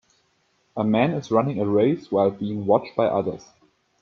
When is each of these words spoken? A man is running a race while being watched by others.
A 0.75 0.83
man 0.83 1.11
is 1.11 1.29
running 1.29 1.59
a 1.59 1.65
race 1.69 2.09
while 2.11 2.31
being 2.31 2.65
watched 2.65 2.95
by 2.95 3.05
others. 3.05 3.45